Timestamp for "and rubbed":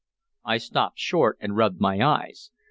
1.41-1.79